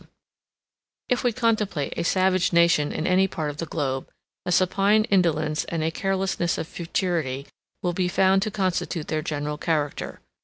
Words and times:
153, 1.09 1.13
&c] 1.13 1.13
If 1.13 1.23
we 1.23 1.31
contemplate 1.39 1.93
a 1.95 2.03
savage 2.03 2.51
nation 2.51 2.91
in 2.91 3.05
any 3.05 3.27
part 3.27 3.51
of 3.51 3.57
the 3.57 3.67
globe, 3.67 4.09
a 4.47 4.51
supine 4.51 5.03
indolence 5.11 5.63
and 5.65 5.83
a 5.83 5.91
carelessness 5.91 6.57
of 6.57 6.67
futurity 6.67 7.45
will 7.83 7.93
be 7.93 8.07
found 8.07 8.41
to 8.41 8.49
constitute 8.49 9.09
their 9.09 9.21
general 9.21 9.59
character. 9.59 10.19